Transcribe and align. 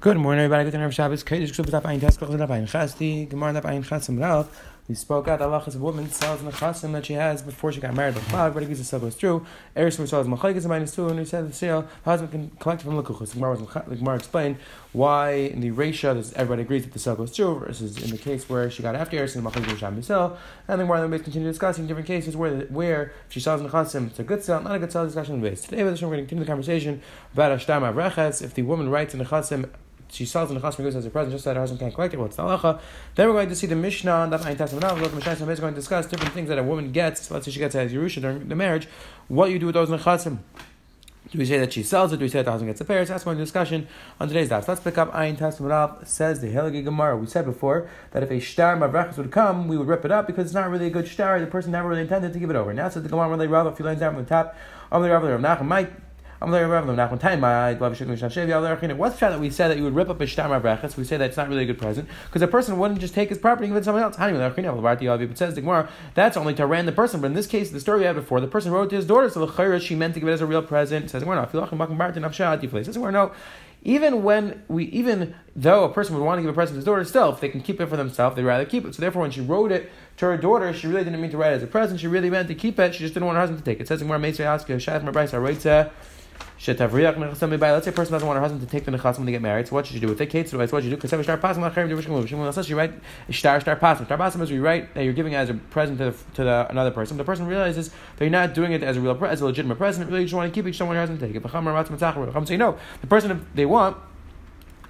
Good 0.00 0.16
morning, 0.16 0.42
everybody. 0.42 0.70
Good 0.70 0.78
morning, 0.78 0.92
Shabbos. 0.92 1.26
We 4.88 4.94
spoke 4.94 5.28
out 5.28 5.42
Allah 5.42 5.62
is 5.66 5.74
a 5.74 5.78
woman 5.78 6.10
sells 6.10 6.40
in 6.40 6.46
the 6.46 6.52
chasim 6.52 6.92
that 6.92 7.04
she 7.04 7.12
has 7.12 7.42
before 7.42 7.70
she 7.70 7.80
got 7.80 7.92
married. 7.92 8.14
The 8.14 8.20
cloud, 8.20 8.54
but 8.54 8.66
the 8.66 8.74
sale 8.76 8.98
goes 8.98 9.14
through. 9.14 9.44
Eris 9.76 9.98
who 9.98 10.06
sells 10.06 10.26
machlekes 10.26 10.66
minus 10.66 10.94
two, 10.94 11.08
and 11.08 11.18
we 11.18 11.26
said 11.26 11.50
the 11.50 11.52
sale 11.52 11.86
husband 12.02 12.30
can 12.30 12.50
collect 12.58 12.80
from 12.80 12.94
lekuchos. 12.94 13.34
The 13.88 13.96
Gemara 13.96 14.16
explained 14.16 14.56
why 14.92 15.32
in 15.32 15.60
the 15.60 15.70
ratio 15.70 16.12
everybody 16.34 16.62
agrees 16.62 16.84
that 16.84 16.94
the 16.94 16.98
sale 16.98 17.16
goes 17.16 17.32
through 17.32 17.58
versus 17.58 18.02
in 18.02 18.10
the 18.10 18.16
case 18.16 18.48
where 18.48 18.70
she 18.70 18.82
got 18.82 18.94
after 18.94 19.18
Eris 19.18 19.36
and 19.36 19.44
machlekes 19.44 19.76
sham 19.76 20.02
sale. 20.02 20.38
And 20.66 20.80
the 20.80 20.84
Gemara 20.84 21.06
then 21.06 21.22
continue 21.22 21.46
discussing 21.46 21.86
different 21.86 22.08
cases 22.08 22.38
where 22.38 22.62
where 22.70 23.12
she 23.28 23.38
sells 23.38 23.60
in 23.60 23.66
the 23.66 23.72
chasim 23.72 24.06
it's 24.06 24.18
a 24.18 24.24
good 24.24 24.42
sale, 24.42 24.62
not 24.62 24.76
a 24.76 24.78
good 24.78 24.90
sale. 24.90 25.04
Discussion 25.04 25.42
base 25.42 25.60
today. 25.60 25.84
We're 25.84 25.94
going 25.94 26.10
to 26.10 26.16
continue 26.22 26.44
the 26.44 26.50
conversation 26.50 27.02
about 27.34 27.56
ashtam 27.60 27.82
avreches. 27.82 28.40
If 28.40 28.54
the 28.54 28.62
woman 28.62 28.88
writes 28.88 29.12
in 29.12 29.18
the 29.18 29.26
chasim 29.26 29.68
she 30.10 30.24
sells 30.24 30.50
the 30.50 30.60
chasm 30.60 30.84
goes 30.84 30.96
as 30.96 31.06
a 31.06 31.10
present, 31.10 31.32
just 31.32 31.44
that 31.44 31.56
her 31.56 31.62
husband 31.62 31.80
can't 31.80 31.94
collect 31.94 32.14
it. 32.14 32.18
What's 32.18 32.36
the? 32.36 32.80
Then 33.14 33.28
we're 33.28 33.34
going 33.34 33.48
to 33.48 33.56
see 33.56 33.66
the 33.66 33.76
Mishnah 33.76 34.26
now. 34.26 34.94
Look, 34.94 35.14
Mishnah 35.14 35.32
is 35.32 35.60
going 35.60 35.74
to 35.74 35.80
discuss 35.80 36.06
different 36.06 36.32
things 36.32 36.48
that 36.48 36.58
a 36.58 36.62
woman 36.62 36.92
gets. 36.92 37.30
Let's 37.30 37.46
say 37.46 37.52
she 37.52 37.58
gets 37.58 37.74
as 37.74 37.92
Yerusha 37.92 38.20
during 38.20 38.48
the 38.48 38.56
marriage. 38.56 38.88
What 39.28 39.50
you 39.50 39.58
do 39.58 39.66
with 39.66 39.74
those 39.74 39.90
in 39.90 39.96
the 39.96 40.02
chasm? 40.02 40.44
Do 41.30 41.38
we 41.38 41.44
say 41.44 41.58
that 41.58 41.72
she 41.72 41.84
sells 41.84 42.12
it? 42.12 42.16
Do 42.16 42.24
we 42.24 42.28
say 42.28 42.38
that 42.38 42.46
the 42.46 42.50
husband 42.50 42.70
gets 42.70 42.80
the 42.80 42.84
pairs? 42.84 43.08
That's 43.08 43.24
one 43.24 43.36
discussion 43.36 43.86
on 44.18 44.26
today's 44.26 44.48
daf. 44.48 44.66
Let's 44.66 44.80
pick 44.80 44.98
up 44.98 45.12
Ayin 45.12 45.38
Rav. 45.60 46.08
Says 46.08 46.40
the 46.40 46.48
Hilagi 46.48 46.82
Gemara. 46.82 47.16
We 47.16 47.26
said 47.26 47.44
before 47.44 47.88
that 48.10 48.24
if 48.24 48.30
a 48.32 48.40
shtar 48.40 48.76
mavrachas 48.76 49.16
would 49.16 49.30
come, 49.30 49.68
we 49.68 49.76
would 49.76 49.86
rip 49.86 50.04
it 50.04 50.10
up 50.10 50.26
because 50.26 50.46
it's 50.46 50.54
not 50.54 50.68
really 50.70 50.88
a 50.88 50.90
good 50.90 51.06
shtar. 51.06 51.38
The 51.38 51.46
person 51.46 51.70
never 51.70 51.88
really 51.88 52.00
intended 52.00 52.32
to 52.32 52.38
give 52.40 52.50
it 52.50 52.56
over. 52.56 52.74
Now 52.74 52.88
says 52.88 53.04
the 53.04 53.08
Gemara 53.08 53.46
Rav. 53.46 53.66
If 53.68 53.78
he 53.78 53.84
lands 53.84 54.00
down 54.00 54.14
from 54.14 54.24
the 54.24 54.28
top, 54.28 54.56
Amli 54.90 55.08
Rav 55.08 55.22
Rav 55.22 55.40
Nachum 55.40 55.66
might 55.66 55.92
What's 56.42 56.52
the 56.52 56.58
that 59.20 59.40
we 59.40 59.50
said 59.50 59.68
that 59.68 59.76
you 59.76 59.84
would 59.84 59.94
rip 59.94 60.08
up 60.08 60.22
a 60.22 60.26
shtar 60.26 60.58
brachas? 60.58 60.96
We 60.96 61.04
say 61.04 61.16
it's 61.16 61.36
not 61.36 61.50
really 61.50 61.64
a 61.64 61.66
good 61.66 61.78
present 61.78 62.08
because 62.26 62.40
a 62.40 62.48
person 62.48 62.78
wouldn't 62.78 62.98
just 62.98 63.12
take 63.12 63.28
his 63.28 63.36
property 63.36 63.66
and 63.66 63.74
give 63.74 63.76
it 63.76 63.80
to 63.80 63.84
someone 63.84 64.04
else. 64.04 64.16
Says 65.38 65.60
that's 66.14 66.38
only 66.38 66.54
to 66.54 66.66
ran 66.66 66.86
the 66.86 66.92
person, 66.92 67.20
but 67.20 67.26
in 67.26 67.34
this 67.34 67.46
case, 67.46 67.70
the 67.70 67.78
story 67.78 68.00
we 68.00 68.06
had 68.06 68.16
before, 68.16 68.40
the 68.40 68.46
person 68.46 68.72
wrote 68.72 68.88
to 68.88 68.96
his 68.96 69.04
daughter, 69.04 69.28
so 69.28 69.44
the 69.44 69.80
she 69.80 69.94
meant 69.94 70.14
to 70.14 70.20
give 70.20 70.30
it 70.30 70.32
as 70.32 70.40
a 70.40 70.46
real 70.46 70.62
present. 70.62 71.10
Says. 71.10 71.22
No 71.24 73.32
even 73.82 74.22
when 74.22 74.62
we, 74.68 74.84
even 74.86 75.34
though 75.56 75.84
a 75.84 75.92
person 75.92 76.14
would 76.14 76.24
want 76.24 76.38
to 76.38 76.42
give 76.42 76.50
a 76.50 76.54
present 76.54 76.74
to 76.74 76.76
his 76.76 76.84
daughter, 76.84 77.04
still, 77.04 77.32
if 77.32 77.40
they 77.40 77.48
can 77.48 77.60
keep 77.60 77.80
it 77.80 77.86
for 77.86 77.96
themselves, 77.96 78.36
they'd 78.36 78.42
rather 78.42 78.64
keep 78.64 78.84
it. 78.84 78.94
So 78.94 79.00
therefore, 79.00 79.22
when 79.22 79.30
she 79.30 79.40
wrote 79.40 79.72
it 79.72 79.90
to 80.18 80.26
her 80.26 80.36
daughter, 80.36 80.72
she 80.74 80.86
really 80.86 81.04
didn't 81.04 81.20
mean 81.20 81.30
to 81.30 81.38
write 81.38 81.52
it 81.52 81.56
as 81.56 81.62
a 81.62 81.66
present. 81.66 82.00
She 82.00 82.06
really 82.06 82.28
meant 82.28 82.48
to 82.48 82.54
keep 82.54 82.78
it. 82.78 82.94
She 82.94 83.00
just 83.00 83.14
didn't 83.14 83.26
want 83.26 83.36
her 83.36 83.40
husband 83.40 83.64
to 83.64 83.64
take 83.64 83.78
it. 83.78 83.82
It 83.82 83.88
says 83.88 84.02
in 84.02 84.08
Shayat 86.60 86.76
Mabrais, 86.76 87.14
Aroitza, 87.14 87.60
Let's 87.60 87.84
say 87.86 87.90
a 87.90 87.94
person 87.94 88.12
doesn't 88.12 88.28
want 88.28 88.36
her 88.36 88.42
husband 88.42 88.60
to 88.60 88.66
take 88.66 88.84
the 88.84 88.92
nechasim 88.92 89.16
when 89.18 89.26
they 89.26 89.32
get 89.32 89.40
married. 89.40 89.66
So 89.66 89.74
what 89.74 89.86
should 89.86 89.94
you 89.94 90.00
do 90.00 90.08
with 90.08 90.20
it? 90.20 90.26
Kate, 90.26 90.46
so 90.46 90.58
what 90.58 90.68
should 90.68 90.84
you 90.84 90.90
do? 90.90 90.96
Because 90.96 91.08
star 91.08 91.38
pasim 91.38 91.58
lachem 91.58 92.52
says 92.52 92.68
you 92.68 92.76
write 92.76 92.92
star 93.30 93.62
star 93.62 93.76
pasim. 93.76 94.04
Star 94.04 94.18
pasim 94.18 94.42
is 94.42 94.50
you 94.50 94.62
write 94.62 94.92
that 94.92 95.04
you're 95.04 95.14
giving 95.14 95.34
as 95.34 95.48
a 95.48 95.54
present 95.54 95.96
to, 95.96 96.10
the, 96.10 96.16
to 96.34 96.44
the, 96.44 96.66
another 96.68 96.90
person. 96.90 97.16
The 97.16 97.24
person 97.24 97.46
realizes 97.46 97.88
that 97.88 98.24
you're 98.24 98.28
not 98.28 98.52
doing 98.52 98.72
it 98.72 98.82
as 98.82 98.98
a 98.98 99.00
real 99.00 99.24
as 99.24 99.40
a 99.40 99.46
legitimate 99.46 99.78
present. 99.78 100.06
Really, 100.08 100.20
you 100.20 100.26
just 100.26 100.34
want 100.34 100.52
to 100.52 100.54
keep 100.54 100.66
it. 100.66 100.68
You 100.68 100.72
just 100.72 100.82
want 100.82 100.92
your 100.92 101.00
husband 101.00 101.20
to 101.20 101.26
take 101.26 101.36
it. 101.36 101.42
But 101.42 102.46
say 102.46 102.56
no. 102.58 102.78
The 103.00 103.06
person 103.06 103.46
they 103.54 103.64
want 103.64 103.96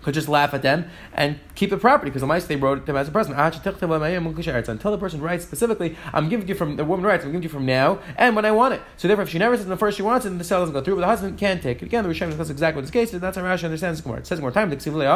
could 0.02 0.14
just 0.14 0.28
laugh 0.28 0.54
at 0.54 0.62
them 0.62 0.86
and 1.12 1.38
keep 1.54 1.70
the 1.70 1.76
property 1.76 2.10
because 2.10 2.20
the 2.20 2.26
mice 2.26 2.46
they 2.46 2.56
wrote 2.56 2.86
them 2.86 2.96
as 2.96 3.08
a 3.08 3.10
present. 3.10 3.38
Until 3.38 4.92
the 4.92 4.98
person 4.98 5.20
writes 5.20 5.44
specifically, 5.44 5.96
I'm 6.12 6.28
giving 6.28 6.48
you 6.48 6.54
from 6.54 6.76
the 6.76 6.84
woman 6.84 7.04
writes, 7.06 7.24
I'm 7.24 7.30
giving 7.30 7.42
you 7.42 7.48
from 7.48 7.66
now 7.66 7.98
and 8.16 8.34
when 8.36 8.44
I 8.44 8.50
want 8.50 8.74
it. 8.74 8.80
So 8.96 9.08
therefore, 9.08 9.24
if 9.24 9.30
she 9.30 9.38
never 9.38 9.56
says 9.56 9.66
the 9.66 9.76
first 9.76 9.96
she 9.96 10.02
wants 10.02 10.26
it, 10.26 10.30
then 10.30 10.38
the 10.38 10.44
sale 10.44 10.60
doesn't 10.60 10.72
go 10.72 10.82
through. 10.82 10.96
But 10.96 11.02
the 11.02 11.06
husband 11.06 11.38
can 11.38 11.60
take 11.60 11.82
it. 11.82 11.86
Again, 11.86 12.04
the 12.04 12.10
Rishonim 12.10 12.30
discuss 12.30 12.50
exactly 12.50 12.78
what 12.78 12.82
this 12.82 12.90
case 12.90 13.12
is. 13.12 13.20
That's 13.20 13.36
how 13.36 13.42
Rashi 13.42 13.64
understands 13.64 14.02
this 14.02 14.16
It 14.16 14.26
says 14.26 14.40
more 14.40 14.50
time. 14.50 14.72
It 14.72 14.82
sounds 14.82 14.96
like 14.96 15.08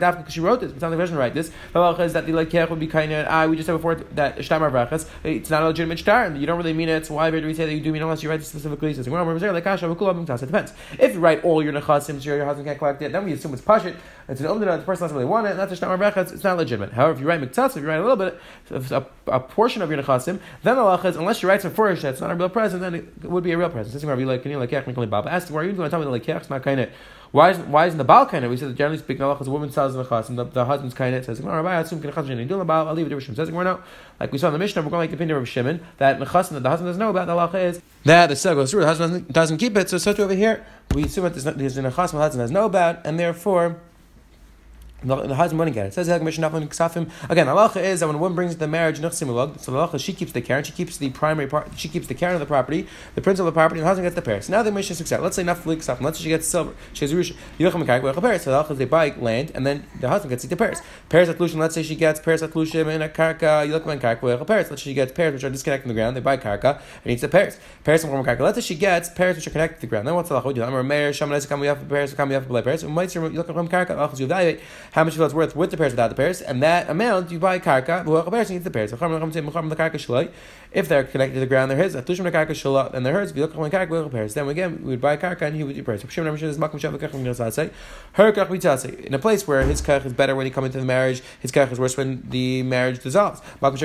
Dafka 0.00 0.18
because 0.18 0.32
she 0.32 0.40
wrote 0.40 0.60
this. 0.60 0.72
It 0.72 0.80
sounds 0.80 0.90
like 0.90 0.98
version 0.98 1.16
write 1.16 1.34
this. 1.34 1.50
The 1.72 1.78
halacha 1.78 2.00
is 2.00 2.12
that 2.14 2.26
the 2.26 2.32
lekech 2.32 2.70
would 2.70 2.80
be 2.80 2.86
kind 2.86 3.12
of 3.12 3.26
ah. 3.28 3.46
We 3.46 3.56
just 3.56 3.66
said 3.66 3.72
before 3.72 3.94
that 3.94 4.38
shtamar 4.38 4.70
brachas. 4.70 5.08
It's 5.24 5.50
not 5.50 5.62
a 5.62 5.66
legitimate 5.66 5.98
shtar, 5.98 6.24
and 6.24 6.38
you 6.40 6.46
don't 6.46 6.56
really 6.56 6.72
mean 6.72 6.88
it. 6.88 7.06
So 7.06 7.14
why 7.14 7.30
do 7.30 7.46
we 7.46 7.54
say 7.54 7.66
that 7.66 7.74
you 7.74 7.80
do 7.80 7.92
mean 7.92 8.02
unless 8.02 8.22
you 8.22 8.30
write 8.30 8.40
it 8.40 8.44
specifically? 8.44 8.90
It 8.90 8.96
says 8.96 9.06
it 9.06 10.46
depends. 10.46 10.72
If 10.98 11.14
you 11.14 11.20
write 11.20 11.44
all 11.44 11.62
your 11.62 11.72
nechasim, 11.72 12.22
so 12.22 12.34
your 12.34 12.44
husband 12.44 12.66
can't 12.66 12.78
then 12.92 13.24
we 13.24 13.32
assume 13.32 13.54
it's 13.54 13.62
pashit. 13.62 13.96
It's 14.28 14.40
an 14.40 14.46
umdana. 14.46 14.78
The 14.78 14.84
person 14.84 15.04
doesn't 15.04 15.16
really 15.16 15.28
want 15.28 15.46
it. 15.46 15.56
That's 15.56 15.72
a 15.72 15.76
shtamar 15.76 15.98
brachas. 15.98 16.32
It's 16.32 16.42
not 16.42 16.56
legitimate. 16.56 16.92
However, 16.92 17.12
if 17.12 17.20
you 17.20 17.26
write 17.26 17.40
miktas, 17.40 17.76
if 17.76 17.82
you 17.82 17.88
write 17.88 18.00
a 18.00 18.02
little 18.02 18.16
bit, 18.16 18.40
a, 18.70 19.04
a 19.26 19.40
portion 19.40 19.82
of 19.82 19.90
your 19.90 20.02
nechasim, 20.02 20.40
then 20.62 20.76
the 20.76 21.08
is 21.08 21.16
unless 21.16 21.42
you 21.42 21.48
write 21.48 21.62
some 21.62 21.72
first, 21.72 22.04
it's 22.04 22.20
not 22.20 22.30
a 22.30 22.34
real 22.34 22.48
present. 22.48 22.80
Then 22.80 22.94
it 22.94 23.24
would 23.24 23.44
be 23.44 23.52
a 23.52 23.58
real 23.58 23.70
present. 23.70 23.92
This 23.92 24.02
is 24.02 24.06
where 24.06 24.18
you 24.18 24.26
like, 24.26 24.42
can 24.42 24.50
you 24.50 24.58
like, 24.58 24.72
ask, 24.72 24.86
why 25.50 25.60
are 25.60 25.64
you 25.64 25.72
going 25.72 25.86
to 25.86 25.90
tell 25.90 26.00
me 26.00 26.04
the 26.04 26.10
lekech? 26.10 26.40
It's 26.40 26.50
not 26.50 26.62
kind 26.62 26.80
of 26.80 26.90
why 27.32 27.50
isn't 27.50 27.68
why 27.68 27.86
isn't 27.86 27.98
the 27.98 28.04
Baal 28.04 28.26
kind 28.26 28.44
of? 28.44 28.50
We 28.50 28.56
said 28.56 28.70
that 28.70 28.76
generally 28.76 28.98
speaking, 28.98 29.22
Allah 29.22 29.36
a 29.38 29.50
woman 29.50 29.70
sells 29.70 29.94
the 29.94 30.04
chas, 30.04 30.28
and 30.28 30.38
the, 30.38 30.44
the 30.44 30.64
husband's 30.64 30.94
kind 30.94 31.14
of 31.14 31.24
says. 31.24 31.38
Says, 31.38 31.44
"We're 31.44 31.62
no." 33.64 33.80
Like 34.18 34.32
we 34.32 34.38
saw 34.38 34.46
in 34.46 34.52
the 34.54 34.58
Mishnah, 34.58 34.80
we're 34.82 34.88
going 34.88 34.92
to 34.92 34.98
like 34.98 35.10
the 35.10 35.16
opinion 35.16 35.36
of 35.36 35.48
Shimon 35.48 35.80
that 35.98 36.18
the 36.18 36.24
chas 36.24 36.48
that 36.48 36.62
the 36.62 36.70
husband 36.70 36.88
doesn't 36.88 37.00
know 37.00 37.10
about 37.10 37.26
the 37.26 37.34
halacha 37.34 37.62
is 37.62 37.82
that 38.04 38.28
the 38.28 38.36
sale 38.36 38.54
goes 38.54 38.70
through, 38.70 38.80
the 38.80 38.86
husband 38.86 39.12
doesn't, 39.12 39.32
doesn't 39.32 39.58
keep 39.58 39.76
it. 39.76 39.90
So 39.90 39.98
so 39.98 40.12
to 40.14 40.22
over 40.22 40.34
here, 40.34 40.64
we 40.94 41.04
assume 41.04 41.24
that 41.24 41.58
there's, 41.58 41.76
a 41.76 41.82
chas 41.90 42.12
the 42.12 42.18
husband 42.18 42.40
has 42.40 42.50
know 42.50 42.64
about, 42.64 43.04
and 43.04 43.20
therefore 43.20 43.76
the, 45.02 45.34
husband 45.34 45.58
wouldn't 45.58 45.74
get 45.74 45.86
it. 45.86 45.88
It 45.88 45.94
says 45.94 46.08
again. 46.08 47.48
Allah 47.48 47.72
is 47.76 48.00
that 48.00 48.06
when 48.06 48.16
a 48.16 48.18
woman 48.18 48.34
brings 48.34 48.56
the 48.56 48.66
marriage, 48.66 48.98
so 48.98 49.08
the 49.08 49.98
she 49.98 50.12
keeps 50.12 50.32
the 50.32 50.40
care, 50.40 50.56
and 50.56 50.66
she 50.66 50.72
keeps 50.72 50.96
the 50.96 51.10
primary 51.10 51.46
part. 51.46 51.68
She 51.76 51.88
keeps 51.88 52.06
the 52.06 52.14
care 52.14 52.32
of 52.32 52.40
the 52.40 52.46
property, 52.46 52.86
the 53.14 53.20
principal 53.20 53.46
of 53.48 53.54
the 53.54 53.58
property, 53.58 53.80
and 53.80 53.84
the 53.84 53.88
husband 53.88 54.06
gets 54.06 54.14
the 54.14 54.22
pair. 54.22 54.40
So 54.40 54.52
now 54.52 54.62
the 54.62 54.72
mission 54.72 54.92
is 54.92 54.98
success. 54.98 55.20
Let's 55.20 55.36
say 55.36 55.44
naflik 55.44 55.78
ksafim. 55.78 56.00
Let's 56.00 56.18
say 56.18 56.24
she 56.24 56.30
gets 56.30 56.46
silver. 56.46 56.74
She 56.94 57.04
has 57.04 57.14
rush. 57.14 57.32
So 57.58 58.66
the 58.66 58.74
they 58.74 58.84
buy 58.86 59.14
land, 59.18 59.52
and 59.54 59.66
then 59.66 59.84
the 60.00 60.08
husband 60.08 60.30
gets 60.30 60.44
the 60.44 60.56
pairs. 60.56 60.80
Pairs 61.08 61.28
at 61.28 61.38
lushim. 61.38 61.56
Let's 61.56 61.74
say 61.74 61.82
she 61.82 61.94
gets 61.94 62.18
pairs 62.20 62.42
at 62.42 62.52
lushim 62.52 62.86
in 62.88 63.02
a 63.02 63.08
karka. 63.08 63.68
Yilchim 63.68 64.00
karka 64.00 64.46
pairs. 64.46 64.70
Let's 64.70 64.82
say 64.82 64.90
she 64.90 64.94
gets 64.94 65.12
pairs 65.12 65.34
which 65.34 65.44
are 65.44 65.50
disconnected 65.50 65.82
from 65.82 65.88
the 65.90 65.94
ground. 65.94 66.16
They 66.16 66.20
buy 66.20 66.38
karka 66.38 66.80
and 67.04 67.12
eats 67.12 67.22
the 67.22 67.28
pairs. 67.28 67.58
Pairs 67.84 68.02
from 68.02 68.24
karka. 68.24 68.40
Let's 68.40 68.56
say 68.56 68.62
she 68.62 68.74
gets 68.74 69.10
pairs 69.10 69.36
which 69.36 69.46
are 69.46 69.50
connected 69.50 69.76
to 69.76 69.80
the 69.82 69.86
ground. 69.88 70.08
Then 70.08 70.14
what's 70.14 70.30
the 70.30 70.40
halacha? 70.40 70.66
I'm 70.66 70.74
a 70.74 70.82
mayor. 70.82 71.12
Shaman 71.12 71.40
come 71.42 71.60
we 71.60 71.66
have 71.66 71.86
pairs. 71.88 72.14
Come 72.14 72.30
we 72.30 72.34
have 72.34 72.48
pairs. 72.48 72.82
You 72.82 72.88
might 72.88 73.14
look 73.14 73.46
from 73.46 73.68
karka. 73.68 74.18
You 74.18 74.24
evaluate 74.24 74.60
how 74.92 75.04
much 75.04 75.18
it's 75.18 75.34
worth 75.34 75.56
with 75.56 75.70
the 75.70 75.76
pairs 75.76 75.92
without 75.92 76.08
the 76.08 76.14
pairs, 76.14 76.40
and 76.40 76.62
that 76.62 76.88
amount 76.88 77.30
you 77.30 77.38
buy 77.38 77.58
karka, 77.58 78.00
and 78.00 78.08
the 79.70 79.76
pairs. 79.76 80.06
If 80.72 80.88
they're 80.88 81.04
connected 81.04 81.34
to 81.34 81.40
the 81.40 81.46
ground, 81.46 81.70
they're 81.70 81.78
his. 81.78 81.94
And 81.94 82.06
they're 82.06 83.12
hers. 83.12 83.32
Then 83.32 84.48
again, 84.48 84.78
we 84.82 84.88
would 84.90 85.00
buy 85.00 85.16
karka 85.16 85.42
and 85.42 85.56
he 85.56 85.64
would 85.64 85.76
eat 85.76 85.86
pairs. 85.86 86.02
In 86.02 86.08
a 89.14 89.18
place 89.18 89.46
where 89.46 89.62
his 89.62 89.80
kach 89.80 90.04
is 90.04 90.12
better 90.12 90.34
when 90.34 90.44
he 90.44 90.50
comes 90.50 90.66
into 90.66 90.78
the 90.78 90.84
marriage, 90.84 91.22
his 91.40 91.50
kach 91.50 91.72
is 91.72 91.78
worse 91.78 91.96
when 91.96 92.22
the 92.28 92.62
marriage 92.64 93.02
dissolves. 93.02 93.40
When 93.60 93.72
his 93.72 93.80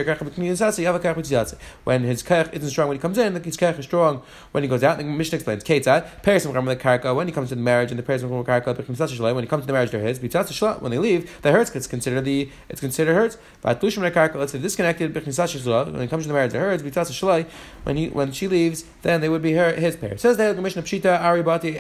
kach 2.24 2.54
isn't 2.54 2.70
strong 2.70 2.90
when 2.90 2.98
he 2.98 3.02
comes 3.02 3.18
in, 3.18 3.42
his 3.42 3.58
kach 3.58 3.80
is 3.80 3.86
strong 3.86 4.22
when 4.52 4.64
he 4.64 4.68
goes 4.68 4.84
out. 4.84 4.98
The 4.98 5.06
Mishnah 5.06 5.38
explains, 5.38 5.64
when 5.64 7.28
he 7.28 7.34
comes 7.34 7.48
to 7.50 7.56
the 7.56 7.62
marriage, 7.62 7.92
and 7.92 8.00
the 8.00 8.04
pairs 8.04 8.26
when 8.26 9.44
he 9.44 9.48
comes 9.48 9.64
to 9.64 9.68
the 9.68 9.74
marriage, 9.74 9.92
they're 9.92 10.02
his. 10.02 10.20
When 10.20 10.91
they 10.92 11.00
leave, 11.00 11.42
the 11.42 11.52
hers 11.52 11.74
it's 11.76 11.88
considered 11.88 12.26
the 12.26 12.50
it's 12.70 12.80
considered 12.80 13.16
hers. 13.16 13.38
But 13.62 13.82
let's 13.82 14.52
say 14.52 14.60
disconnected 14.60 15.14
when 15.14 16.02
it 16.02 16.10
comes 16.10 16.24
to 16.24 16.28
the 16.28 16.34
marriage, 16.34 16.52
the 16.52 16.60
hers 16.60 16.84
when 17.84 17.98
he 17.98 18.10
when 18.10 18.32
she 18.32 18.48
leaves, 18.48 18.86
then 19.02 19.22
they 19.22 19.30
would 19.30 19.42
be 19.42 19.54
her 19.54 19.74
his 19.74 19.96
pair. 19.96 20.18
says 20.18 20.38
they 20.38 20.46
have 20.46 20.56
the 20.56 20.62
Mishnah 20.62 20.84
Pshita 20.84 21.20
Ari 21.22 21.44
Bati 21.44 21.80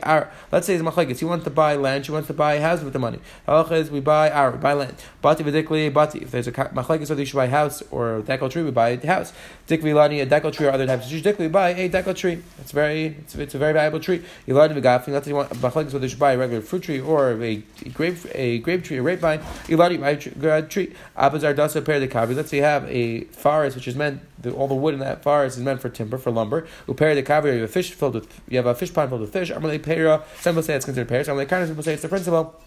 Let's 0.51 0.67
say 0.67 0.75
it's 0.75 0.83
machlekes. 0.83 1.19
He 1.19 1.25
wants 1.25 1.43
to 1.45 1.49
buy 1.49 1.75
land. 1.75 2.05
She 2.05 2.11
wants 2.11 2.27
to 2.27 2.33
buy 2.33 2.55
a 2.55 2.61
house 2.61 2.81
with 2.81 2.93
the 2.93 2.99
money. 2.99 3.19
Halacha 3.47 3.73
is 3.73 3.91
we 3.91 3.99
buy 3.99 4.29
Ari 4.29 4.57
buy 4.57 4.73
land. 4.73 4.95
Bati 5.21 5.43
v'dikli 5.43 5.93
Bati. 5.93 6.19
If 6.19 6.31
there's 6.31 6.47
a 6.47 6.51
machlekes 6.51 7.09
whether 7.09 7.21
you 7.21 7.25
should 7.25 7.37
buy 7.37 7.45
a 7.45 7.49
house 7.49 7.83
or 7.91 8.17
a 8.17 8.21
dekel 8.21 8.49
tree, 8.49 8.63
we 8.63 8.71
buy 8.71 8.89
a 8.89 9.07
house. 9.07 9.33
Dikli 9.67 9.93
lani 9.93 10.21
a 10.21 10.25
dekel 10.25 10.51
tree 10.51 10.67
or 10.67 10.71
other 10.71 10.87
types 10.87 11.05
of 11.05 11.11
trees. 11.11 11.51
Buy 11.51 11.69
a 11.69 11.89
dekel 11.89 12.15
tree. 12.15 12.41
It's 12.59 12.71
very 12.71 13.07
it's, 13.19 13.35
it's 13.35 13.55
a 13.55 13.57
very 13.57 13.73
valuable 13.73 13.99
tree. 13.99 14.23
Ilani 14.47 14.81
v'gafin. 14.81 15.09
Let's 15.09 15.25
say 15.25 15.31
you 15.31 15.35
want 15.35 15.49
machlekes 15.49 15.93
whether 15.93 16.05
you 16.05 16.09
should 16.09 16.19
buy 16.19 16.33
a 16.33 16.37
regular 16.37 16.61
fruit 16.61 16.83
tree 16.83 16.99
or 16.99 17.31
a 17.41 17.63
grape 17.93 18.17
a 18.33 18.59
grape 18.59 18.83
tree, 18.83 18.99
a 19.01 19.17
grapevine. 19.17 19.41
Buy 19.69 20.09
a 20.09 20.61
tree. 20.61 20.93
Abazar 21.17 21.55
dasa 21.55 21.83
pair 21.83 21.99
the 21.99 22.07
kavi. 22.07 22.35
Let's 22.35 22.49
say 22.49 22.57
you 22.57 22.63
have 22.63 22.89
a 22.89 23.25
forest 23.25 23.75
which 23.75 23.87
is 23.87 23.95
meant 23.95 24.21
the, 24.41 24.51
all 24.51 24.67
the 24.67 24.75
wood 24.75 24.93
in 24.93 24.99
that 25.01 25.23
forest 25.23 25.57
is 25.57 25.63
meant 25.63 25.81
for 25.81 25.89
timber, 25.89 26.17
for 26.17 26.31
lumber. 26.31 26.67
Uperi 26.87 27.15
the 27.15 27.23
caviar, 27.23 27.53
you 27.53 27.61
have 27.61 27.69
a 27.69 27.73
fish 27.73 27.91
filled 27.91 28.15
with, 28.15 28.41
you 28.49 28.57
have 28.57 28.65
a 28.65 28.75
fish 28.75 28.93
pond 28.93 29.09
filled 29.09 29.21
with 29.21 29.33
fish. 29.33 29.51
Amalei 29.51 29.81
pera, 29.81 30.23
some 30.39 30.53
people 30.53 30.63
say 30.63 30.75
it's 30.75 30.85
considered 30.85 31.09
pears. 31.09 31.27
Amalei 31.27 31.47
karnas, 31.47 31.67
people 31.67 31.83
say 31.83 31.93
it's 31.93 32.01
the 32.01 32.09
principle. 32.09 32.59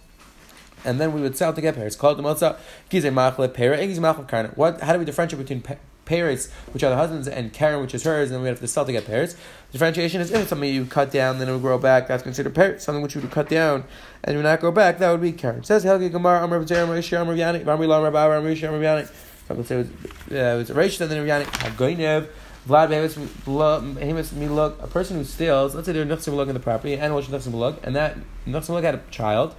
And 0.85 1.01
then 1.01 1.13
we 1.13 1.23
would 1.23 1.37
sell 1.37 1.53
to 1.53 1.61
get 1.61 1.75
pears. 1.75 1.97
Called 1.97 2.19
the 2.19 2.23
motza, 2.23 2.57
gize 2.91 3.11
machle 3.13 3.53
pera, 3.53 3.79
gize 3.79 3.99
machle 3.99 4.29
karna. 4.29 4.49
What? 4.55 4.81
How 4.81 4.93
do 4.93 4.99
we 4.99 5.05
differentiate 5.05 5.41
between 5.41 5.63
Paris, 6.05 6.51
which 6.73 6.83
are 6.83 6.91
the 6.91 6.97
husbands, 6.97 7.29
and 7.29 7.53
keren, 7.53 7.81
which 7.81 7.95
is 7.95 8.05
hers, 8.05 8.31
and 8.31 8.43
we 8.43 8.49
have 8.49 8.61
to 8.61 8.69
sell 8.69 8.85
to 8.85 8.93
get 8.93 9.07
pairs. 9.07 9.37
Differentiation 9.73 10.21
is 10.21 10.31
if 10.31 10.49
something 10.49 10.73
you 10.73 10.85
cut 10.87 11.11
down, 11.11 11.39
then 11.39 11.49
it 11.49 11.53
will 11.53 11.59
grow 11.59 11.79
back, 11.79 12.09
that's 12.09 12.23
considered 12.23 12.55
Paris. 12.55 12.85
Something 12.85 13.03
which 13.03 13.15
you 13.15 13.21
would 13.21 13.31
cut 13.31 13.49
down 13.49 13.85
and 14.23 14.35
it 14.35 14.37
would 14.37 14.45
not 14.45 14.61
grow 14.61 14.73
back, 14.73 14.99
that 14.99 15.11
would 15.11 15.21
be 15.21 15.33
keren. 15.33 15.59
It 15.59 15.67
says 15.67 15.85
Helgi 15.85 16.11
Gemara, 16.11 16.43
Amr 16.43 16.65
B'Zer, 16.65 16.83
Amr 16.85 16.99
Yishir, 16.99 17.21
Amr 17.21 17.37
Yanik, 17.37 17.67
Amr 17.67 17.87
Lam, 17.87 18.01
Amr 18.01 18.11
Bauer, 18.11 18.37
Amr 18.37 18.55
Yishir, 18.55 18.69
Amr 18.69 19.09
would 19.51 19.67
say 19.67 19.75
it 19.75 19.79
was, 19.79 19.89
uh, 20.33 20.35
it 20.35 20.57
was 20.57 20.71
a 20.71 20.75
Reish, 20.75 21.01
and 21.01 21.11
then 21.11 21.19
Amr 21.19 21.29
Yanik, 21.29 21.53
Hagoinev, 21.59 22.29
Vlad 22.67 22.89
behemis 22.89 24.33
milug, 24.33 24.75
a 24.81 24.87
person 24.87 25.19
who 25.19 25.25
steals, 25.25 25.75
let's 25.75 25.87
say 25.87 25.93
they're 25.93 26.07
nechsim 26.07 26.29
milug 26.29 26.49
in 26.49 26.55
the 26.55 26.61
property, 26.61 26.97
animal 26.97 27.21
should 27.21 27.35
nechsim 27.35 27.51
milug, 27.51 27.79
and 27.83 27.95
that 27.95 28.17
nechsim 28.47 28.71
milug 28.71 28.85
had 28.85 28.95
a 28.95 29.03
child. 29.11 29.55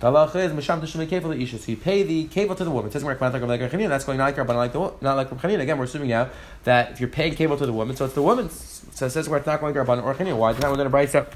Misham 0.00 0.80
tishum 0.80 1.06
kefel 1.06 1.34
the 1.34 1.42
isha. 1.42 1.58
So 1.58 1.70
you 1.70 1.76
pay 1.76 2.02
the 2.02 2.26
kefel 2.26 2.56
to 2.56 2.64
the 2.64 2.70
woman. 2.70 2.88
It 2.88 2.92
says 2.92 3.04
like 3.04 3.18
That's 3.18 4.04
going 4.04 4.18
not 4.18 4.36
like 4.36 4.36
not 4.36 4.56
like 4.56 4.72
the 4.72 4.92
not 5.00 5.16
like. 5.16 5.44
Again, 5.44 5.78
we're 5.78 5.84
assuming 5.84 6.08
now 6.08 6.28
that 6.64 6.92
if 6.92 7.00
you're 7.00 7.08
paying 7.08 7.34
kefel 7.34 7.58
to 7.58 7.66
the 7.66 7.72
woman, 7.72 7.96
so 7.96 8.04
it's 8.04 8.14
the 8.14 8.22
woman's. 8.22 8.84
So 8.92 9.06
it 9.06 9.10
says 9.10 9.28
we're 9.28 9.42
not 9.44 9.60
going 9.60 9.74
Rabbanan 9.74 10.04
or 10.04 10.14
Chanina. 10.14 10.36
Why? 10.36 10.52
Now 10.52 10.70
we're 10.70 10.76
going 10.76 10.86
to 10.86 10.90
price 10.90 11.14
up. 11.14 11.34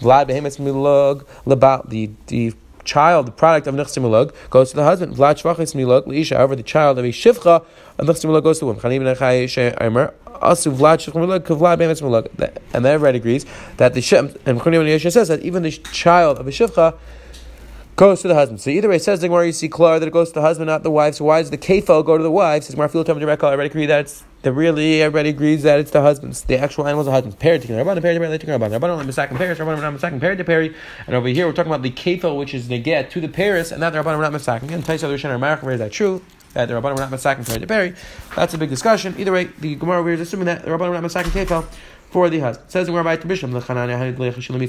Vlad 0.00 0.28
behemis 0.28 0.58
milug 0.58 1.26
about 1.46 1.90
the 1.90 2.10
the 2.26 2.54
child, 2.84 3.26
the 3.26 3.32
product 3.32 3.66
of 3.66 3.74
nechsim 3.74 4.02
milug, 4.02 4.34
goes 4.50 4.70
to 4.70 4.76
the 4.76 4.84
husband. 4.84 5.16
Vlad 5.16 5.40
shvachis 5.40 5.74
milug 5.74 6.06
leisha. 6.06 6.36
However, 6.36 6.56
the 6.56 6.62
child 6.62 6.98
of 6.98 7.04
a 7.04 7.08
shivcha 7.08 7.64
nechsim 7.98 8.26
milug 8.26 8.44
goes 8.44 8.58
to 8.58 8.60
the 8.60 8.66
woman. 8.66 8.82
Chanim 8.82 9.04
ben 9.04 9.16
Chai 9.16 10.12
Asu 10.40 10.74
Vlad 10.74 10.98
Shechumilug 10.98 11.40
Kavlad 11.40 11.78
Bemis 11.78 12.02
Milug. 12.02 12.28
And 12.72 12.86
everybody 12.86 13.18
agrees 13.18 13.44
that 13.76 13.94
the 13.94 14.00
Shem 14.00 14.34
and 14.46 14.60
Chunim 14.60 15.12
says 15.12 15.28
that 15.28 15.40
even 15.40 15.62
the 15.62 15.70
child 15.70 16.38
of 16.38 16.46
a 16.46 16.50
Shivcha 16.50 16.96
goes 18.00 18.22
to 18.22 18.28
the 18.28 18.34
husband. 18.34 18.58
So 18.62 18.70
either 18.70 18.88
way, 18.88 18.98
says 18.98 19.20
the 19.20 19.28
Gemara, 19.28 19.44
you 19.44 19.52
see 19.52 19.68
clear 19.68 20.00
that 20.00 20.06
it 20.08 20.10
goes 20.10 20.28
to 20.28 20.34
the 20.34 20.40
husband, 20.40 20.68
not 20.68 20.82
the 20.82 20.90
wife. 20.90 21.16
So 21.16 21.26
why 21.26 21.42
does 21.42 21.50
the 21.50 21.58
kefo 21.58 22.02
go 22.02 22.16
to 22.16 22.22
the 22.22 22.30
wife? 22.30 22.64
Says 22.64 22.74
Gemara, 22.74 22.88
feel 22.88 23.04
time 23.04 23.18
direct. 23.18 23.44
Already 23.44 23.66
agree 23.68 23.84
that 23.84 24.00
it's 24.00 24.24
the 24.40 24.54
really 24.54 25.02
everybody 25.02 25.28
agrees 25.28 25.64
that 25.64 25.78
it's 25.78 25.90
the 25.90 26.00
husband's. 26.00 26.40
The 26.40 26.56
actual 26.56 26.86
animal's 26.86 27.04
the 27.04 27.12
husband's. 27.12 27.36
Paired 27.36 27.60
together. 27.60 27.84
Rabbanan 27.84 28.00
paired 28.00 28.14
to 28.18 28.46
paired. 28.46 28.58
Rabbanan 28.58 28.80
Rabbanan 28.80 29.00
Rabbanan 29.00 29.06
the 29.06 29.12
second 29.12 29.36
pairs. 29.36 29.58
Rabbanan 29.58 29.80
Rabbanan 29.80 30.00
second 30.00 30.20
paired 30.20 30.38
to 30.38 30.44
paired. 30.44 30.74
And 31.06 31.14
over 31.14 31.28
here 31.28 31.46
we're 31.46 31.52
talking 31.52 31.70
about 31.70 31.82
the 31.82 31.90
kefo, 31.90 32.38
which 32.38 32.54
is 32.54 32.68
the 32.68 32.78
get 32.78 33.10
to 33.10 33.20
the 33.20 33.28
pairs, 33.28 33.70
and 33.70 33.82
that 33.82 33.90
the 33.90 33.98
Rabbanan 33.98 34.18
Rabbanan 34.18 34.40
second. 34.40 34.70
Again, 34.70 34.82
Taisa 34.82 35.06
Rishon 35.06 35.38
Marach, 35.38 35.70
is 35.70 35.80
that 35.80 35.92
true? 35.92 36.22
That 36.54 36.68
the 36.68 36.74
Rabbanan 36.74 37.18
second 37.18 37.46
paired 37.46 37.60
to 37.60 37.66
paired. 37.66 37.96
That's 38.34 38.54
a 38.54 38.58
big 38.58 38.70
discussion. 38.70 39.14
Either 39.18 39.32
way, 39.32 39.50
the 39.58 39.74
Gemara 39.74 40.02
is 40.06 40.20
assuming 40.22 40.46
that 40.46 40.62
the 40.64 40.70
Rabbanan 40.70 40.98
Rabbanan 40.98 41.10
second 41.10 41.32
kefo 41.32 41.66
for 42.10 42.28
the 42.28 42.40
husband. 42.40 42.70
Says 42.70 42.86
the 42.86 42.92
Bisham 43.26 43.52
the 43.52 43.60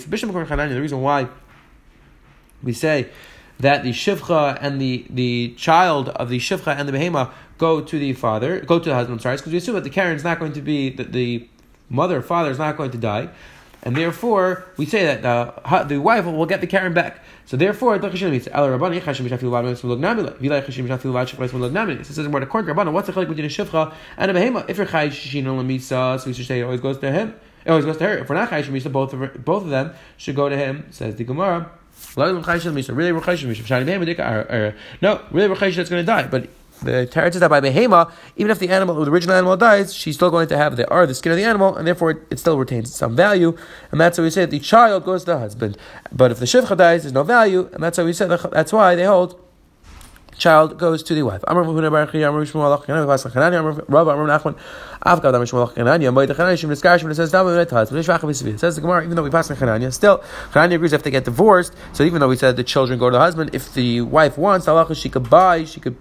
Bisham 0.10 0.34
the 0.34 0.82
reason 0.82 1.02
why 1.02 1.28
we 2.64 2.74
say 2.74 3.10
that 3.60 3.84
the 3.84 3.92
shivcha 3.92 4.58
and 4.62 4.82
the, 4.82 5.06
the 5.10 5.54
child 5.56 6.10
of 6.10 6.30
the 6.30 6.40
shivcha 6.40 6.76
and 6.76 6.90
the 6.90 6.94
behema 6.94 7.32
go 7.58 7.82
to 7.82 8.00
the 8.00 8.14
father, 8.14 8.62
go 8.62 8.80
to 8.80 8.90
the 8.90 8.96
husband, 8.96 9.22
sorry, 9.22 9.38
because 9.38 9.52
we 9.52 9.58
assume 9.58 9.76
that 9.76 9.84
the 9.84 9.90
keren 9.90 10.16
is 10.16 10.24
not 10.24 10.40
going 10.40 10.54
to 10.54 10.62
be, 10.62 10.90
that 10.90 11.12
the 11.12 11.46
mother, 11.90 12.22
father 12.22 12.50
is 12.50 12.58
not 12.58 12.78
going 12.78 12.92
to 12.92 12.98
die. 12.98 13.30
And 13.84 13.96
therefore, 13.96 14.66
we 14.78 14.86
say 14.86 15.06
that 15.06 15.24
the, 15.24 15.86
the 15.86 15.98
wife 16.00 16.26
will 16.26 16.46
get 16.46 16.62
the 16.62 16.68
keren 16.68 16.94
back. 16.94 17.24
So 17.46 17.58
therefore. 17.58 17.96
It 17.96 18.02
says 18.02 18.22
more 18.22 18.30
to 18.30 18.38
Rabbana, 22.46 22.92
what's 22.92 23.08
the 23.08 23.14
chalik 23.14 23.28
between 23.28 23.46
a 23.46 23.50
shivcha 23.50 23.94
and 24.18 24.32
a 24.32 24.34
behema? 24.34 24.70
If 24.70 24.78
you're 24.78 24.86
chayish 24.86 25.14
shin 25.14 25.46
lamisa, 25.46 26.20
so 26.20 26.28
we 26.28 26.34
should 26.34 26.46
say 26.46 26.60
it 26.60 26.64
always 26.64 26.82
goes 26.82 27.00
to 27.00 27.12
him. 27.12 27.34
It 27.66 27.70
always 27.70 27.86
goes 27.86 27.98
to 27.98 28.04
her. 28.06 28.20
If 28.20 28.30
we're 28.30 28.36
not 28.36 28.50
misa, 28.50 28.92
both 28.92 29.14
of 29.14 29.44
both 29.44 29.64
of 29.64 29.70
them 29.70 29.94
should 30.18 30.36
go 30.36 30.50
to 30.50 30.58
him. 30.58 30.88
Says 30.92 31.16
the 31.16 31.24
Gemara. 31.24 31.72
Really, 32.16 32.34
no, 35.02 35.22
really, 35.32 35.72
that's 35.76 35.90
going 35.90 36.02
to 36.02 36.04
die. 36.04 36.28
But 36.28 36.50
the 36.82 37.08
teretz 37.12 37.36
is 37.36 37.40
that 37.42 37.50
by 37.50 37.62
behema, 37.62 38.12
even 38.36 38.52
if 38.52 38.60
the 38.60 38.70
animal, 38.70 39.04
the 39.06 39.12
original 39.12 39.36
animal 39.36 39.56
dies, 39.56 39.94
she's 39.94 40.16
still 40.16 40.32
going 40.32 40.48
to 40.48 40.58
have 40.58 40.78
the 40.78 40.92
or 40.92 41.06
the 41.06 41.14
skin 41.14 41.32
of 41.32 41.38
the 41.38 41.44
animal, 41.44 41.76
and 41.76 41.88
therefore 41.88 42.12
it, 42.12 42.18
it 42.32 42.40
still 42.40 42.58
retains 42.58 42.94
some 42.94 43.16
value. 43.16 43.56
And 43.92 44.02
that's 44.02 44.18
why 44.18 44.24
we 44.24 44.30
say 44.32 44.42
that 44.42 44.52
the 44.52 44.60
child 44.60 45.06
goes 45.06 45.22
to 45.24 45.32
the 45.32 45.40
husband. 45.40 45.78
But 46.12 46.32
if 46.32 46.40
the 46.40 46.46
shivcha 46.46 46.76
dies, 46.76 47.04
there's 47.04 47.14
no 47.14 47.24
value, 47.24 47.70
and 47.74 47.84
that's 47.84 47.98
why 47.98 48.04
we 48.04 48.14
said 48.14 48.30
that's 48.30 48.74
why 48.74 48.96
they 48.96 49.06
hold 49.06 49.40
child 50.38 50.78
goes 50.78 51.02
to 51.04 51.16
the 51.16 51.24
wife. 51.24 51.44
Says, 51.48 51.56
the 58.76 58.82
Gemara, 58.82 59.04
even 59.04 59.16
though 59.16 59.24
we 59.24 59.30
pass 59.30 59.52
on 59.52 59.58
Chanani, 59.58 59.94
still, 59.94 60.20
Chanani 60.52 60.76
agrees 60.76 60.94
if 60.94 61.04
they 61.04 61.12
get 61.12 61.26
divorced, 61.26 61.74
so 61.94 62.04
even 62.04 62.20
though 62.20 62.28
we 62.28 62.36
said 62.36 62.56
the 62.56 62.64
children 62.64 63.00
go 63.00 63.10
to 63.10 63.14
the 63.14 63.20
husband, 63.20 63.52
if 63.54 63.74
the 63.74 64.02
wife 64.02 64.38
wants, 64.38 64.68
she 64.98 65.10
could 65.10 65.30
buy, 65.30 65.64
she 65.64 65.80
could 65.80 65.96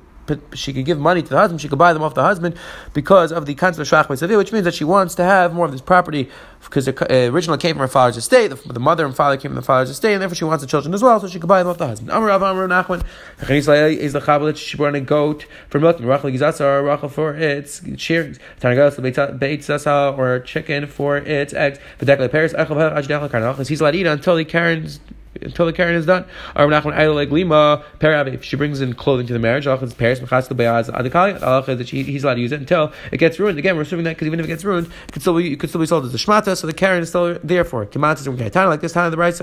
she 0.55 0.73
could 0.73 0.85
give 0.85 0.99
money 0.99 1.23
to 1.23 1.29
the 1.29 1.37
husband, 1.37 1.61
she 1.61 1.69
could 1.69 1.79
buy 1.79 1.93
them 1.93 2.03
off 2.03 2.15
the 2.15 2.23
husband 2.23 2.57
because 2.93 3.33
of 3.33 3.47
the 3.47 3.55
concept 3.55 3.91
of 3.91 4.09
shach 4.09 4.37
which 4.37 4.53
means 4.53 4.65
that 4.65 4.75
she 4.75 4.85
wants 4.85 5.15
to 5.15 5.25
have 5.25 5.55
more 5.55 5.67
of 5.67 5.73
this 5.73 5.81
property 5.81 6.29
because 6.63 6.85
the 6.85 6.93
uh, 7.11 7.31
original 7.31 7.57
came 7.57 7.75
from 7.75 7.81
her 7.81 7.89
father's 7.89 8.17
estate, 8.17 8.49
the, 8.49 8.57
the, 8.73 8.81
mother 8.81 9.07
and 9.07 9.17
father 9.17 9.37
came 9.37 9.51
from 9.51 9.57
the 9.57 9.63
father's 9.63 9.91
estate, 9.91 10.13
and 10.13 10.23
therefore 10.23 10.35
she 10.35 10.45
wants 10.45 10.63
the 10.63 10.69
children 10.69 10.93
as 10.93 11.03
well, 11.03 11.19
so 11.19 11.27
she 11.27 11.41
could 11.41 11.49
buy 11.49 11.59
them 11.61 11.69
off 11.69 11.79
the 11.79 11.87
husband. 11.87 12.11
Amar 12.11 12.29
Rav 12.29 12.43
Amar 12.43 12.69
Nachman, 12.69 13.05
is 13.49 14.13
the 14.13 14.21
chablet 14.21 14.57
she 14.57 14.77
brought 14.77 14.95
a 14.95 15.01
goat 15.01 15.47
for 15.69 15.81
milking, 15.81 16.07
rachel 16.07 16.31
gizasa, 16.31 16.87
rachel 16.87 17.09
for 17.09 17.35
its 17.35 17.83
shearings, 17.99 18.39
tanagas 18.61 19.39
beit 19.39 19.65
sasa 19.65 20.15
or 20.17 20.41
chicken 20.41 20.87
for 20.87 21.17
its 21.17 21.55
eggs. 21.55 21.79
But 21.99 22.09
dekla 22.09 22.31
Paris, 22.31 23.69
he's 23.69 23.81
allowed 23.81 23.91
to 23.93 23.99
eat 23.99 24.07
until 24.07 24.37
the 24.37 24.45
keren's 24.45 25.01
until 25.43 25.67
the 25.67 25.73
keren 25.73 25.95
is 25.95 26.07
done. 26.07 26.25
Or 26.57 26.67
Nachman 26.67 26.97
Ayla 26.97 27.15
like 27.15 27.31
Lima, 27.31 27.85
If 28.01 28.45
she 28.45 28.57
brings 28.57 28.81
in 28.81 28.95
clothing 28.95 29.27
to 29.27 29.33
the 29.33 29.39
marriage, 29.39 29.65
that 29.65 31.89
he's 31.89 32.25
allowed 32.25 32.35
to 32.35 32.41
use 32.41 32.53
it 32.53 32.61
until 32.61 32.93
it 33.13 33.19
gets 33.19 33.39
ruined. 33.39 33.59
Again, 33.59 33.77
we're 33.77 33.83
assuming 33.83 34.05
that 34.05 34.17
because 34.17 34.27
even 34.27 34.41
if 34.41 34.47
it 34.47 34.49
gets 34.49 34.65
ruined, 34.65 34.91
it 35.09 35.13
could 35.13 35.23
still 35.23 35.37
be, 35.37 35.53
it 35.53 35.61
could 35.61 35.69
still 35.69 35.81
be 35.81 35.87
sold 35.87 36.05
as 36.05 36.15
a 36.15 36.19
Shmata, 36.19 36.57
so 36.57 36.67
the 36.67 36.73
keren 36.73 37.03
is 37.03 37.09
still 37.09 37.39
there 37.43 37.65
for 37.65 37.83
it. 37.83 37.97
Like 37.97 38.81
this 38.81 38.93
time 38.93 39.07
of 39.07 39.13
the 39.13 39.19
right. 39.19 39.35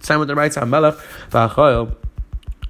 Same 0.00 0.18
with 0.18 0.28
the 0.28 0.34
right 0.34 0.52
side, 0.52 0.66
Melech, 0.66 0.96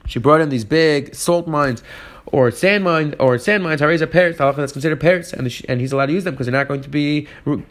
She 0.07 0.19
brought 0.19 0.41
in 0.41 0.49
these 0.49 0.65
big 0.65 1.15
salt 1.15 1.47
mines 1.47 1.83
or 2.27 2.51
sand 2.51 2.85
mine 2.85 3.15
or 3.19 3.39
sand 3.39 3.63
mines 3.63 3.81
are 3.83 4.07
parrots 4.07 4.39
that's 4.39 4.73
considered 4.73 5.01
parrots 5.01 5.33
and, 5.33 5.47
the, 5.47 5.65
and 5.69 5.81
he's 5.81 5.93
allowed 5.93 6.07
to 6.07 6.13
use 6.13 6.25
them 6.25 6.35
because 6.35 6.47
they're 6.47 6.53
not 6.53 6.69
going 6.69 6.81
to 6.81 6.89
be 6.89 7.27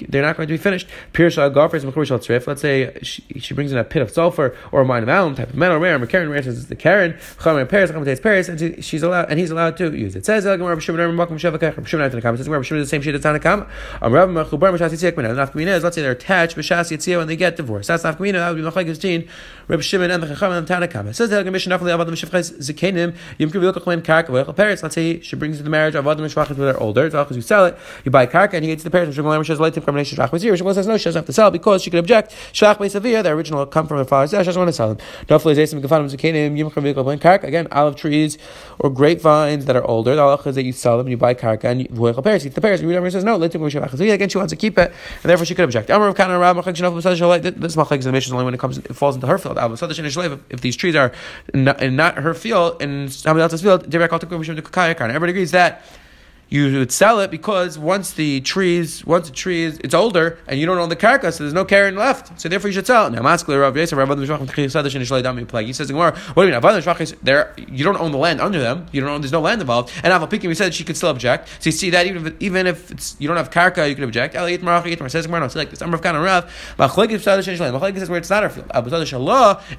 they're 0.08 0.22
not 0.22 0.38
going 0.38 0.48
to 0.48 0.54
be 0.54 0.58
finished. 0.58 0.88
Let's 1.18 2.62
say 2.62 3.00
she, 3.02 3.24
she 3.40 3.54
brings 3.54 3.72
in 3.72 3.78
a 3.78 3.84
pit 3.84 4.02
of 4.02 4.12
sulfur 4.12 4.56
or 4.72 4.82
a 4.82 4.86
mine 4.86 5.04
of 5.04 5.10
alum 5.10 5.36
type 5.36 5.50
of 5.50 5.56
metal 5.56 5.78
rare 5.78 6.06
keren 6.08 6.30
rare 6.30 6.44
says 6.44 6.68
the 6.68 6.76
keren 6.76 7.18
parrots 7.40 8.50
and 8.50 8.84
she's 8.84 9.04
allowed 9.04 9.30
and 9.30 9.40
he's 9.40 9.52
allowed 9.52 9.78
to 9.78 9.96
use 9.96 10.16
it. 10.16 10.26
Says 10.26 10.44
the 10.44 10.58
same 12.86 13.02
shit 13.02 13.16
Tanakam 13.22 13.70
um, 14.02 14.34
let's 14.34 14.50
say 15.96 16.02
they're 16.02 16.12
attached 16.12 16.56
when 16.56 17.28
they 17.28 17.36
get 17.36 17.56
divorced. 17.56 17.88
That's 17.88 18.04
that 18.04 18.20
would 18.20 18.26
be 18.26 18.32
Machlekes 18.32 19.00
Shimon 19.84 20.12
and 20.12 20.24
the 20.24 20.28
Chacham 20.28 20.52
and 20.52 20.68
Tanakam 20.68 21.14
says 21.14 21.30
Mishnah 21.46 21.78
Kachlin 24.02 24.39
Paris. 24.46 24.84
Let's 24.84 24.96
say 24.96 25.20
she 25.22 25.36
brings 25.36 25.58
to 25.58 25.64
the 25.64 25.70
marriage 25.70 25.96
of 25.96 26.08
other 26.08 26.24
Mishpachas 26.24 26.50
when 26.50 26.60
they're 26.60 26.80
older. 26.80 27.10
Because 27.10 27.36
you 27.36 27.42
sell 27.42 27.66
it, 27.66 27.78
you 28.04 28.12
buy 28.12 28.26
karka, 28.26 28.54
and 28.54 28.66
you 28.66 28.72
get 28.72 28.80
to 28.80 28.84
the 28.84 28.92
Paris. 28.92 29.16
Shmuel 29.16 29.46
says 29.46 29.60
later 29.60 29.82
combination 29.82 30.18
Shach 30.18 30.30
Bezir. 30.30 30.58
Shmuel 30.58 30.74
says 30.74 30.88
no, 30.88 30.98
she 30.98 31.06
doesn't 31.06 31.20
have 31.20 31.26
to 31.26 31.34
sell 31.34 31.52
because 31.52 31.84
she 31.84 31.90
could 31.90 32.00
object. 32.00 32.32
Shach 32.54 32.78
Beisavia, 32.78 33.24
the 33.24 33.30
original 33.30 33.66
come 33.66 33.88
from 33.88 33.98
her 33.98 34.06
father's. 34.06 34.32
She 34.32 34.38
doesn't 34.38 34.60
want 34.60 34.70
to 34.70 34.74
sell 34.74 34.94
them. 34.94 34.98
Nafli 35.28 35.56
Zaysim 35.56 35.82
Gefanim 35.82 36.10
Zukanim 36.10 36.58
Yim 36.58 36.70
Kavik 36.70 36.96
Plain 36.96 37.20
Karka. 37.20 37.44
Again, 37.44 37.68
olive 37.72 37.96
trees 37.96 38.38
or 38.80 38.90
grapevines 38.90 39.66
that 39.66 39.76
are 39.76 39.86
older. 39.86 40.16
The 40.16 40.22
halach 40.22 40.48
is 40.48 40.56
that 40.56 40.64
you 40.64 40.72
sell 40.72 40.98
them, 40.98 41.08
and 41.08 41.12
you 41.12 41.18
buy 41.18 41.34
karka, 41.34 41.66
and 41.66 41.82
you 41.82 42.14
Paris. 42.22 42.44
Get 42.44 42.56
the 42.56 42.62
Paris. 42.62 42.82
And 42.82 42.90
Rabbi 42.90 43.10
says 43.10 43.24
no. 43.24 43.38
Later 43.38 43.60
Again, 43.60 44.30
she 44.30 44.38
wants 44.38 44.52
to 44.52 44.58
keep 44.58 44.78
it, 44.78 44.94
and 45.24 45.30
therefore 45.30 45.46
she 45.46 45.56
could 45.56 45.66
object. 45.66 45.90
Amar 45.90 46.08
of 46.10 46.16
Kana 46.16 46.38
Rab 46.40 46.58
Machak 46.58 46.76
Shanaf 46.76 47.60
This 47.60 47.76
Machak 47.76 48.00
is 48.00 48.06
the 48.06 48.12
mission 48.12 48.34
only 48.34 48.46
when 48.46 48.54
it 48.54 48.60
comes 48.60 48.78
it 48.78 48.96
falls 48.96 49.16
into 49.16 49.28
her 49.28 49.38
field. 49.38 49.58
If 50.50 50.62
these 50.62 50.76
trees 50.76 50.96
are 50.96 51.12
not, 51.54 51.82
not 51.82 52.18
her 52.18 52.34
field 52.34 52.82
in 52.82 53.10
somebody 53.10 53.44
else's 53.44 53.62
field, 53.62 53.90
direct 53.90 54.12
Everybody 55.16 55.32
agrees 55.32 55.52
that 55.52 55.84
you 56.50 56.80
would 56.80 56.92
sell 56.92 57.20
it 57.20 57.32
because 57.32 57.78
once 57.78 58.14
the 58.14 58.42
trees, 58.42 59.06
once 59.06 59.30
the 59.30 59.36
tree 59.36 59.64
is 59.64 59.80
it's 59.84 59.94
older 59.94 60.40
and 60.48 60.60
you 60.60 60.66
don't 60.66 60.78
own 60.78 60.90
the 60.90 60.96
karka, 60.96 61.32
so 61.32 61.44
there's 61.44 61.54
no 61.54 61.66
keren 61.66 61.96
left. 61.96 62.40
So 62.40 62.50
therefore 62.50 62.70
you 62.70 62.74
should 62.74 62.88
sell 62.88 63.08
it. 63.08 63.12
Now 63.12 63.22
Maskler 63.22 63.62
Rav 63.62 63.76
Rav 63.76 65.66
He 65.66 65.74
says, 65.74 65.94
What 65.94 66.16
do 66.36 66.48
you 66.48 67.06
mean? 67.06 67.20
There 67.22 67.54
you 67.58 67.84
don't 67.84 68.00
own 68.00 68.12
the 68.12 68.18
land 68.18 68.42
under 68.42 68.60
them. 68.60 68.88
You 68.92 69.02
don't 69.02 69.10
own 69.10 69.22
there's 69.22 69.32
no 69.32 69.42
land 69.42 69.62
involved. 69.62 69.92
And 70.04 70.12
Aval 70.12 70.30
Pikim 70.30 70.48
we 70.48 70.56
said 70.56 70.74
she 70.74 70.84
could 70.84 70.98
still 70.98 71.10
object. 71.10 71.50
So 71.60 71.68
you 71.68 71.72
see 71.72 71.90
that 71.92 72.06
even 72.06 72.26
if 72.26 72.42
even 72.42 72.68
if 72.68 73.16
you 73.20 73.28
don't 73.28 73.38
have 73.38 73.52
karka, 73.52 73.88
you 73.88 73.96
can 73.96 74.04
object. 74.04 74.34
Says 75.12 75.26
Gemara, 75.28 75.50
like 75.56 75.70
this. 75.70 75.82
Amr 75.82 75.96
of 75.96 76.02
Kana 76.02 76.20
Rav. 76.22 76.46
Machlekes 76.78 77.22
says 77.22 78.10
where 78.10 78.20
it's 78.20 78.30
not 78.30 78.44
her 78.44 78.50
field. 78.50 78.72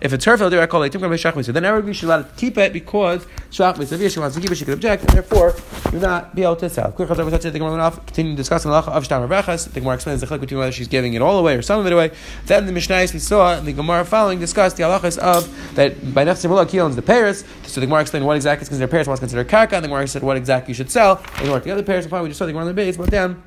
If 0.00 0.12
it's 0.12 0.24
her 0.24 0.38
field, 0.38 0.54
I 0.54 0.66
call 0.66 0.82
it 0.82 0.92
So 0.92 1.52
then 1.52 1.64
everybody 1.64 1.92
should 1.94 2.08
let 2.08 2.20
it 2.20 2.26
keep 2.36 2.58
it 2.58 2.72
because 2.72 3.26
she 3.50 3.62
wants 3.62 3.90
to 3.90 4.40
keep 4.40 4.50
it, 4.50 4.54
she 4.56 4.64
could 4.64 4.74
object, 4.74 5.02
and 5.02 5.12
therefore 5.12 5.54
you're 5.92 6.00
not 6.00 6.34
be 6.34 6.42
able 6.42 6.56
to 6.56 6.59
went 6.60 7.80
off, 7.80 8.06
continue 8.06 8.36
discussing 8.36 8.70
the 8.70 8.76
of 8.76 9.06
Shtam 9.06 9.26
Rebechas. 9.28 9.72
The 9.72 9.80
Gemara 9.80 9.94
explains 9.94 10.20
the 10.20 10.26
chilek 10.26 10.40
between 10.40 10.58
whether 10.58 10.72
she's 10.72 10.88
giving 10.88 11.14
it 11.14 11.22
all 11.22 11.38
away 11.38 11.56
or 11.56 11.62
some 11.62 11.80
of 11.80 11.86
it 11.86 11.92
away. 11.92 12.10
Then 12.46 12.66
the 12.66 12.72
Mishnah 12.72 13.00
we 13.00 13.18
saw 13.18 13.60
the 13.60 13.72
Gemara 13.72 14.04
following 14.04 14.38
discussed 14.38 14.76
the 14.76 14.82
halachas 14.82 15.18
of 15.18 15.74
that 15.74 16.14
by 16.14 16.24
Nefesh 16.24 16.48
Mulak 16.48 16.70
he 16.70 16.80
owns 16.80 16.96
the 16.96 17.02
Paris. 17.02 17.44
So 17.64 17.80
the 17.80 17.86
Gemara 17.86 18.02
explained 18.02 18.26
what 18.26 18.36
exactly 18.36 18.62
is 18.62 18.68
considered 18.68 18.90
Paris, 18.90 19.06
what's 19.06 19.20
considered 19.20 19.48
Karka. 19.48 19.74
And 19.74 19.84
the 19.84 19.88
Gemara 19.88 20.06
said 20.06 20.22
what 20.22 20.36
exactly 20.36 20.72
you 20.72 20.74
should 20.74 20.90
sell. 20.90 21.22
And 21.36 21.48
the 21.48 21.60
together 21.60 21.82
Paris. 21.82 22.04
And 22.04 22.10
finally 22.10 22.28
we 22.28 22.30
just 22.30 22.38
saw 22.38 22.46
the 22.46 22.52
Gemara 22.52 22.66
on 22.66 22.68
the 22.68 22.74
base, 22.74 22.96
but 22.96 23.10
then. 23.10 23.42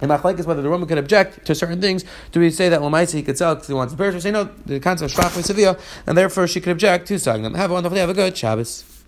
And 0.00 0.10
Machlaik 0.10 0.38
is 0.38 0.46
whether 0.46 0.62
the 0.62 0.70
woman 0.70 0.88
could 0.88 0.98
object 0.98 1.44
to 1.44 1.54
certain 1.54 1.80
things. 1.80 2.04
Do 2.32 2.40
we 2.40 2.50
say 2.50 2.70
that 2.70 2.80
Lamaisa 2.80 3.14
he 3.14 3.22
could 3.22 3.36
sell 3.36 3.54
because 3.54 3.68
he 3.68 3.74
wants 3.74 3.92
the 3.92 3.98
Paris? 3.98 4.14
Or 4.14 4.20
say 4.20 4.30
no, 4.30 4.44
the 4.64 4.80
concept 4.80 5.12
of 5.12 5.18
Shvach 5.18 5.42
Sevilla, 5.44 5.76
and 6.06 6.16
therefore 6.16 6.46
she 6.46 6.60
could 6.60 6.72
object 6.72 7.06
to 7.08 7.18
selling 7.18 7.42
them. 7.42 7.54
Have 7.54 7.70
a 7.70 7.74
wonderful 7.74 7.94
day. 7.94 8.00
Have 8.00 8.10
a 8.10 8.14
good 8.14 8.36
Shabbos. 8.36 8.99